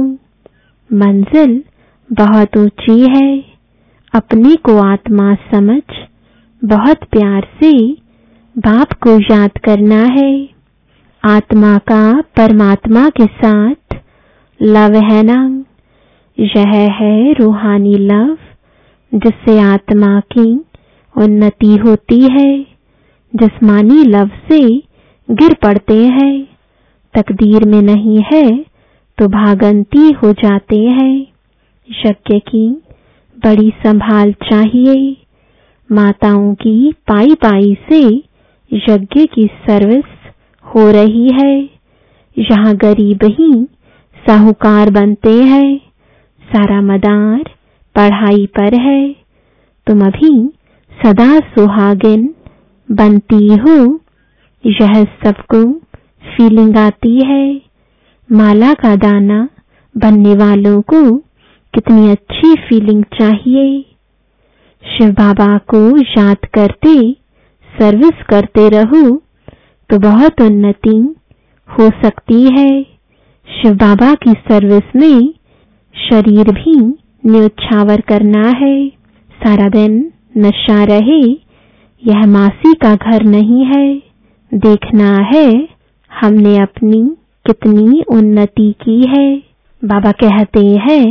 मंजिल 0.89 1.63
बहुत 2.09 2.57
ऊँची 2.57 2.99
है, 3.09 3.43
अपने 4.13 4.55
को 4.55 4.77
आत्मा 4.77 5.33
समझ, 5.53 5.81
बहुत 6.61 7.03
प्यार 7.11 7.47
से 7.63 7.71
बाप 8.55 8.93
को 9.03 9.19
याद 9.33 9.57
करना 9.57 10.03
है। 10.11 10.49
आत्मा 11.23 11.77
का 11.77 12.21
परमात्मा 12.37 13.09
के 13.09 13.25
साथ 13.25 13.95
लव 14.59 14.95
है 15.03 15.23
ना 15.23 15.39
यह 16.37 16.71
है 16.93 17.33
रूहानी 17.33 17.95
लव, 17.95 18.37
जिससे 19.11 19.59
आत्मा 19.61 20.19
की 20.19 20.49
उन्नति 21.15 21.75
होती 21.77 22.21
है। 22.31 22.65
जिस्मानी 23.33 24.03
लव 24.03 24.29
से 24.49 24.59
गिर 25.29 25.53
पड़ते 25.53 25.97
हैं, 26.07 26.47
तकदीर 27.13 27.65
में 27.65 27.81
नहीं 27.81 28.23
है 28.33 28.65
तो 29.17 29.27
भागंती 29.27 30.11
हो 30.13 30.31
जाते 30.33 30.79
हैं। 30.79 31.34
यज्ञ 31.89 32.39
की। 32.39 32.69
बड़ी 33.45 33.69
संभाल 33.69 34.31
चाहिए। 34.33 35.17
माताओं 35.91 36.53
की 36.53 36.91
पाई 36.91 37.33
पाई 37.33 37.77
से 37.89 38.01
यज्ञ 38.73 39.25
की 39.25 39.47
सर्विस 39.47 40.03
हो 40.65 40.91
रही 40.91 41.29
है। 41.29 41.69
यहाँ 42.39 42.75
गरीब 42.75 43.19
ही 43.23 43.67
साहूकार 44.27 44.89
बनते 44.89 45.33
हैं। 45.43 45.77
सारा 46.53 46.81
मदार 46.81 47.43
पढ़ाई 47.95 48.45
पर 48.45 48.73
है। 48.81 49.15
तुम 49.87 50.05
अभी 50.05 50.49
सदा 51.05 51.39
सुहागिन 51.39 52.35
बनती 52.91 53.47
हो। 53.47 53.99
यह 54.65 55.03
सबको 55.03 55.73
फीलिंग 56.35 56.77
आती 56.77 57.25
है। 57.25 57.61
माला 58.31 58.73
का 58.73 58.95
दाना 58.95 59.49
बनने 59.97 60.35
वालों 60.35 60.81
को 60.81 61.21
कितनी 61.75 62.09
अच्छी 62.11 62.53
फीलिंग 62.67 63.03
चाहिए। 63.13 63.81
शिव 64.83 65.11
बाबा 65.13 65.47
को 65.67 65.79
याद 65.99 66.45
करते 66.53 66.91
सर्विस 67.69 68.21
करते 68.29 68.67
रहो 68.69 69.01
तो 69.89 69.97
बहुत 69.99 70.41
उन्नति 70.41 70.97
हो 71.69 71.89
सकती 72.03 72.41
है। 72.53 72.69
शिव 73.47 73.73
बाबा 73.75 74.13
की 74.13 74.31
सर्विस 74.43 74.95
में 74.95 75.33
शरीर 75.95 76.51
भी 76.51 76.75
न्योछावर 77.25 78.01
करना 78.01 78.47
है। 78.57 78.87
सारा 79.39 79.67
दिन 79.69 79.93
नशा 80.37 80.83
रहे, 80.83 81.21
यह 82.03 82.25
मासी 82.27 82.73
का 82.73 82.95
घर 82.95 83.23
नहीं 83.25 83.65
है। 83.65 83.85
देखना 84.51 85.11
है 85.25 85.47
हमने 86.11 86.57
अपनी 86.59 87.01
कितनी 87.45 88.01
उन्नति 88.09 88.71
की 88.81 89.01
है। 89.09 89.27
बाबा 89.81 90.11
कहते 90.23 90.65
हैं 90.81 91.03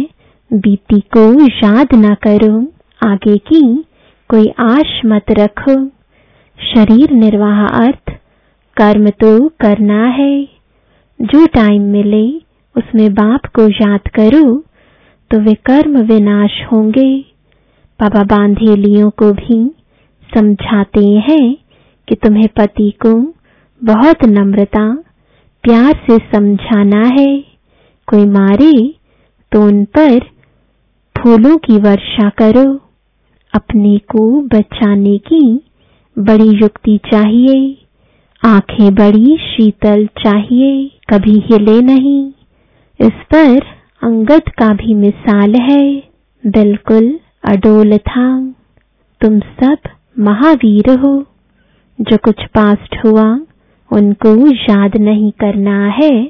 बीती 0.54 1.00
को 1.16 1.22
याद 1.46 1.94
न 1.94 2.14
करो, 2.22 2.56
आगे 3.00 3.36
की 3.38 3.62
कोई 4.30 4.48
आश 4.60 5.00
मत 5.06 5.30
रखो। 5.30 5.74
शरीर 6.58 7.10
निर्वाह 7.12 7.64
अर्थ, 7.66 8.10
कर्म 8.76 9.08
तो 9.10 9.48
करना 9.60 10.02
है। 10.08 10.44
जो 11.20 11.46
टाइम 11.46 11.82
मिले, 11.82 12.26
उसमें 12.76 13.12
बाप 13.14 13.46
को 13.46 13.68
याद 13.70 14.08
करो 14.08 14.44
तो 15.30 15.40
वे 15.40 15.54
कर्म 15.66 15.96
विनाश 16.02 16.60
होंगे। 16.72 17.10
बाबा 18.00 18.22
बांधेलियों 18.26 19.10
को 19.10 19.32
भी 19.32 19.58
समझाते 20.30 21.04
हैं 21.26 21.56
कि 22.08 22.14
तुम्हें 22.14 22.48
पति 22.58 22.90
को 23.02 23.14
बहुत 23.82 24.24
नम्रता, 24.24 24.86
प्यार 25.64 25.92
से 26.06 26.18
समझाना 26.34 27.02
है। 27.20 27.44
कोई 28.08 28.24
मारे 28.28 28.72
तो 29.52 29.62
उन 29.62 29.84
पर 29.96 30.33
फूलों 31.24 31.56
की 31.56 31.78
वर्षा 31.78 32.28
करो। 32.28 32.80
अपने 33.54 33.98
को 33.98 34.42
बचाने 34.42 35.18
की 35.18 35.60
बड़ी 36.18 36.48
युक्ति 36.48 37.00
चाहिए। 37.12 37.84
आँखें 38.44 38.94
बड़ी, 38.94 39.36
शीतल 39.36 40.06
चाहिए, 40.06 40.90
कभी 41.10 41.38
हिले 41.38 41.80
नहीं। 41.80 42.32
इस 43.00 43.12
पर 43.34 43.60
अंगद 44.02 44.42
का 44.48 44.74
भी 44.74 44.94
मिसाल 44.94 45.54
है। 45.54 45.96
बिल्कुल 46.46 47.20
अडोल 47.44 47.98
था 47.98 48.54
तुम 49.20 49.40
सब 49.40 49.76
महावीर 50.18 50.98
हो। 50.98 51.24
जो 52.00 52.16
कुछ 52.16 52.44
पास्ट 52.44 52.96
हुआ, 53.04 53.40
उनको 53.92 54.54
याद 54.54 54.96
नहीं 54.96 55.30
करना 55.30 55.86
है। 55.86 56.26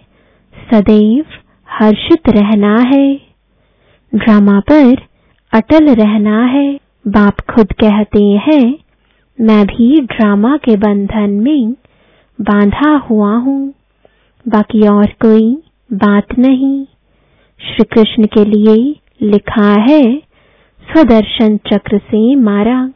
सदैव 0.75 1.25
हर्षित 1.71 2.29
रहना 2.29 2.81
है। 2.81 3.34
ड्रामा 4.15 4.61
पर 4.61 4.97
अटल 5.53 5.95
रहना 5.95 6.45
है। 6.45 6.81
बाप 7.09 7.41
खुद 7.41 7.73
कहते 7.73 8.25
हैं, 8.25 8.79
मैं 9.41 9.67
भी 9.67 10.01
ड्रामा 10.01 10.57
के 10.57 10.77
बंधन 10.77 11.31
में 11.31 11.73
बांधा 12.41 12.97
हुआ 12.97 13.37
हूँ। 13.37 13.75
बाकी 14.49 14.89
और 14.89 15.07
कोई 15.07 15.63
बात 15.93 16.39
नहीं। 16.39 16.85
श्री 17.59 17.85
कृष्ण 17.85 18.25
के 18.25 18.45
लिए 18.45 18.97
लिखा 19.23 19.81
है 19.81 20.17
स्वदर्शन 20.83 21.57
चक्र 21.57 21.99
से 21.99 22.37
मारा। 22.37 22.91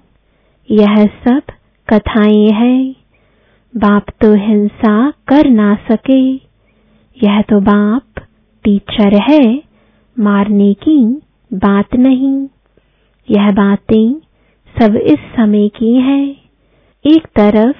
यह 0.70 0.94
सब 1.06 1.42
कथाएँ 1.88 2.48
हैं। 2.48 2.94
बाप 3.76 4.06
तो 4.20 4.34
हिंसा 4.34 5.10
कर 5.10 5.48
ना 5.50 5.74
सके। 5.74 6.34
यह 7.24 7.42
तो 7.42 7.60
बाप 7.60 8.24
टीचर 8.64 9.14
है। 9.30 9.67
मारने 10.18 10.74
की 10.74 11.04
बात 11.52 11.94
नहीं। 11.94 12.48
यह 13.30 13.50
बातें 13.50 14.14
सब 14.80 14.96
इस 14.96 15.18
समय 15.36 15.68
की 15.68 15.96
हैं। 15.96 16.36
एक 17.06 17.26
तरफ़ 17.36 17.76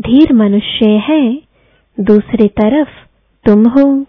धीर 0.00 0.32
मनुष्य 0.32 0.90
है, 0.90 1.42
दूसरी 2.00 2.48
तरफ़ 2.48 2.88
तुम 3.48 3.66
हो। 3.66 4.02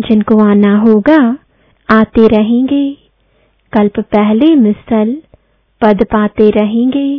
जिनको 0.00 0.38
आना 0.38 0.78
होगा, 0.78 1.38
आते 1.90 2.28
रहेंगे। 2.28 2.96
कल्प 3.72 4.00
पहले 4.00 4.54
मिसल, 4.54 5.22
पद 5.82 6.04
पाते 6.04 6.50
रहेंगे। 6.50 7.16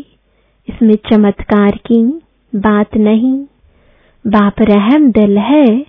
इसमें 0.69 0.95
चमत्कार 0.95 1.71
की 1.71 2.21
बात 2.55 2.97
नहीं। 2.97 3.45
बाप 4.27 4.53
रहम 4.61 5.11
दिल 5.11 5.37
है, 5.37 5.85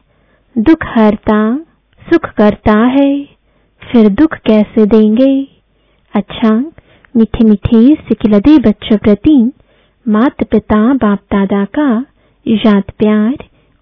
दुख 0.59 0.85
हरता, 0.85 1.57
सुख 2.13 2.31
करता 2.31 2.79
है। 2.79 3.34
फिर 3.93 4.09
दुख 4.09 4.35
कैसे 4.35 4.87
देंगे? 4.87 5.49
अच्छा 6.15 6.51
मीठे 7.17 7.45
मीठे 7.45 7.95
सिकिलदे 7.95 8.59
बच्चों 8.59 8.97
प्रति 8.97 9.53
माता 10.09 10.45
पिता 10.51 10.95
बाप 10.95 11.19
दादा 11.19 11.65
का 11.65 12.07
याद 12.49 12.83
प्यार 12.99 13.37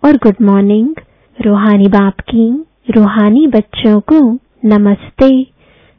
और 0.05 0.17
गुड 0.17 0.35
मॉर्निंग। 0.43 0.95
रूहानी 1.38 1.88
बाप 1.88 2.21
की, 2.21 2.65
रूहानी 2.91 3.47
बच्चों 3.47 4.01
को 4.01 4.38
नमस्ते। 4.65 5.47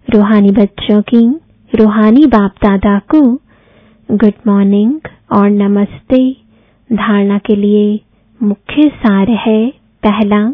रूहानी 0.09 0.51
बच्चों 0.51 1.01
की, 1.01 1.25
रूहानी 1.73 2.25
बाप 2.25 2.51
दादा 2.63 2.99
को 2.99 3.21
गुड 4.11 4.33
मॉर्निंग 4.47 4.99
और 5.31 5.49
नमस्ते। 5.49 6.31
धारणा 6.89 7.37
के 7.37 7.55
लिए 7.55 7.99
मुख्य 8.43 8.89
सार 8.89 9.29
है, 9.29 9.69
पहला, 10.03 10.53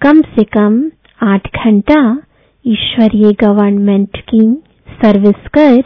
कम 0.00 0.20
से 0.20 0.44
कम 0.44 0.90
आठ 1.22 1.48
घंटा 1.64 2.22
ईश्वरीय 2.66 3.32
गवर्नमेंट 3.32 4.08
की 4.16 4.62
सर्विस 4.90 5.48
कर 5.58 5.82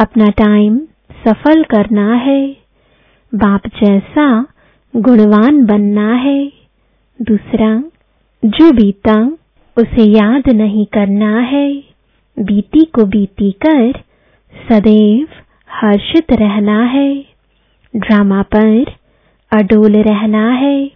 अपना 0.00 0.26
टाइम 0.26 0.78
सफल 1.28 1.62
करना 1.62 2.14
है। 2.14 2.56
बाप 3.34 3.60
जैसा 3.66 4.46
गुणवान 4.96 5.66
बनना 5.66 6.14
है। 6.14 6.52
दूसरा, 7.22 7.82
जो 8.44 8.72
बीता, 8.72 9.24
उसे 9.78 10.02
याद 10.02 10.42
नहीं 10.48 10.86
करना 10.86 11.40
है। 11.40 11.82
बीती 12.38 12.84
को 12.84 13.04
बीती 13.04 13.52
कर 13.66 13.92
सदैव 14.68 15.28
हर्षित 15.70 16.32
रहना 16.32 16.84
है। 16.84 17.24
ड्रामा 17.96 18.42
पर 18.42 18.84
अडोल 19.52 19.92
रहना 19.92 20.50
है। 20.50 20.90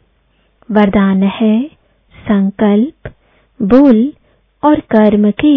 वरदान 0.70 1.22
है 1.22 1.70
संकल्प, 2.16 3.12
बोल 3.62 4.12
और 4.64 4.80
कर्म 4.90 5.30
के 5.40 5.56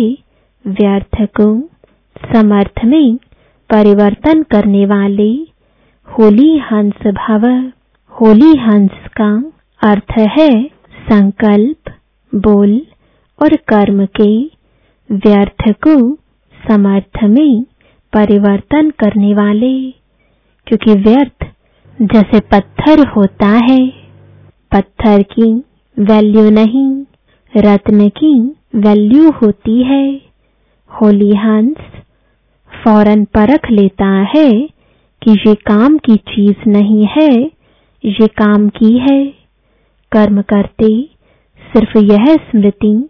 व्यर्थ 0.65 1.21
को 1.39 1.47
समर्थ 2.31 2.83
में 2.85 3.15
परिवर्तन 3.69 4.41
करने 4.51 4.85
वाले, 4.85 5.31
होली 6.07 6.57
हंस 6.71 7.07
भव, 7.15 7.45
होली 8.13 8.51
हंस 8.59 9.07
का 9.21 9.31
अर्थ 9.81 10.17
है 10.37 10.51
संकल्प, 11.07 11.93
बोल 12.33 12.81
और 13.39 13.55
कर्म 13.67 14.05
के 14.21 14.31
व्यर्थ 15.09 15.69
को 15.87 15.95
समर्थ 16.59 17.23
में 17.23 17.63
परिवर्तन 18.13 18.89
करने 18.99 19.33
वाले, 19.33 19.73
क्योंकि 20.67 20.93
व्यर्थ 21.01 21.45
जैसे 21.99 22.39
पत्थर 22.51 23.07
होता 23.07 23.49
है, 23.63 23.79
पत्थर 24.71 25.21
की 25.33 25.51
वैल्यू 25.97 26.49
नहीं। 26.49 26.89
रत्न 27.57 28.07
की 28.09 28.33
वैल्यू 28.75 29.29
होती 29.31 29.83
है। 29.83 30.21
होली 30.91 31.35
हंस 31.35 31.77
फ़ौरन 32.71 33.23
परख 33.25 33.69
लेता 33.71 34.09
है 34.35 34.51
कि 35.21 35.31
ये 35.47 35.55
काम 35.55 35.97
की 35.97 36.15
चीज़ 36.15 36.69
नहीं 36.69 37.07
है, 37.07 37.31
ये 38.03 38.27
काम 38.27 38.69
की 38.69 38.97
है। 38.97 39.25
कर्म 40.11 40.41
करते 40.41 41.09
सिर्फ़ 41.61 41.97
यह 41.97 42.25
स्मृति 42.25 43.09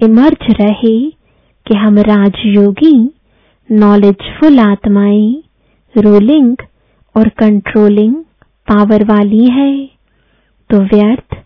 इमर्ज 0.00 0.46
रहे 0.60 1.10
कि 1.66 1.76
हम 1.76 1.98
राजयोगी 1.98 3.10
नॉलेजफुल 3.70 4.60
आत्माएँ 4.60 5.42
रूलिंग 5.94 6.56
और 7.14 7.28
कंट्रोलिंग 7.28 8.14
पावर 8.68 9.04
वाली 9.04 9.46
है। 9.46 9.86
तो 10.70 10.80
व्यर्थ 10.80 11.36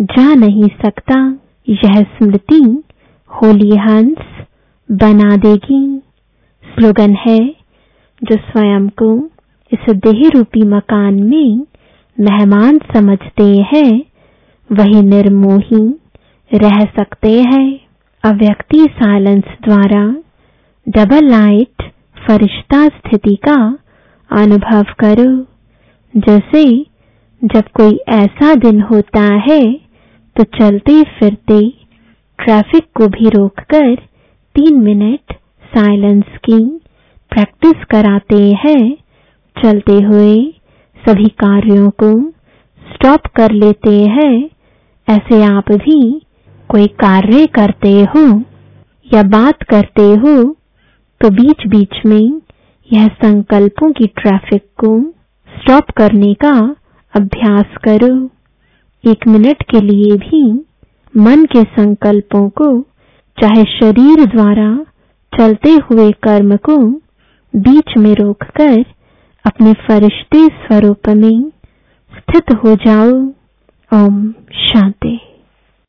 जा 0.00 0.34
नहीं 0.34 0.68
सकता। 0.82 1.38
यह 1.68 2.02
स्मृति 2.02 2.82
होली 3.28 3.76
हंस, 3.76 4.46
बना 4.92 5.36
देगी। 5.36 6.02
स्लोगन 6.64 7.14
है, 7.14 7.48
जो 8.24 8.36
स्वयं 8.36 8.88
को 8.88 9.30
इस 9.72 9.94
देह 9.94 10.30
रूपी 10.34 10.62
मकान 10.62 11.14
में 11.14 11.66
मेहमान 12.20 12.78
समझते 12.78 13.44
हैं, 13.44 14.04
वही 14.72 15.02
निर्मोही 15.02 16.00
रह 16.54 16.80
सकते 16.80 17.42
हैं। 17.42 17.80
अव्यक्ति 18.24 18.86
साइलेंस 18.90 19.44
द्वारा 19.44 20.16
डबल 20.88 21.24
लाइट 21.24 21.82
फरिश्ता 22.26 22.88
स्थिति 22.88 23.36
का 23.36 23.78
अनुभव 24.30 24.82
करो। 24.82 25.46
जैसे 26.16 26.86
जब 27.44 27.62
कोई 27.74 28.00
ऐसा 28.08 28.54
दिन 28.54 28.80
होता 28.80 29.34
है 29.34 29.83
तो 30.36 30.44
चलते 30.54 31.02
फिरते 31.18 31.60
ट्रैफ़िक 32.38 32.84
को 32.96 33.06
भी 33.08 33.28
रोककर 33.30 33.94
तीन 34.54 34.80
मिनट 34.82 35.32
साइलेंस 35.72 36.24
की 36.44 36.58
प्रैक्टिस 37.32 37.84
कराते 37.90 38.40
हैं। 38.64 38.80
चलते 39.56 39.92
हुए 40.04 40.34
सभी 41.02 41.28
कार्यों 41.40 41.88
को 42.02 42.10
स्टॉप 42.86 43.26
कर 43.36 43.52
लेते 43.54 43.94
हैं। 44.10 44.34
ऐसे 45.08 45.42
आप 45.44 45.72
भी 45.74 45.98
कोई 46.70 46.86
कार्य 47.00 47.46
करते 47.54 47.92
हो 48.14 48.26
या 49.06 49.22
बात 49.30 49.62
करते 49.70 50.08
हो 50.16 50.36
तो 51.20 51.30
बीच 51.32 51.66
बीच 51.66 52.04
में 52.06 52.40
यह 52.90 53.06
संकल्पों 53.22 53.90
की 53.92 54.06
ट्रैफ़िक 54.20 54.64
को 54.78 54.98
स्टॉप 55.52 55.90
करने 55.96 56.32
का 56.44 56.52
अभ्यास 57.14 57.76
करो। 57.84 58.14
एक 59.06 59.26
मिनट 59.28 59.62
के 59.62 59.80
लिए 59.80 60.16
भी 60.16 60.42
मन 61.16 61.44
के 61.44 61.62
संकल्पों 61.62 62.48
को, 62.48 62.80
चाहे 63.38 63.64
शरीर 63.64 64.24
द्वारा 64.24 64.86
चलते 65.32 65.70
हुए 65.70 66.10
कर्म 66.10 66.56
को 66.56 66.76
बीच 67.56 67.96
में 67.98 68.14
रोककर 68.14 68.84
अपने 69.46 69.72
फरिश्ते 69.72 70.46
स्वरूप 70.46 71.08
में 71.08 71.50
स्थित 72.14 72.44
हो 72.64 72.74
जाओ। 72.74 73.10
ओम 73.92 74.32
शांति। 74.52 75.20